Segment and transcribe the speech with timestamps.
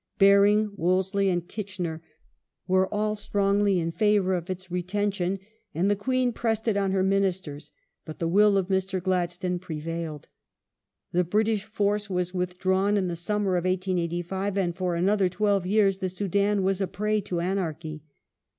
[0.17, 2.01] Baring, Soudan Wolseley, and Kitchener
[2.65, 5.37] were all strongly in favour of its retention,
[5.75, 7.71] and the Queen pressed it on her Ministers,
[8.03, 8.99] but the will of Mr.
[8.99, 10.27] Gladstone prevailed.
[11.11, 15.99] The British force was withdrawn in the summer of 1885, and for another twelve years
[15.99, 18.01] the Soudan was a prey to anarchy.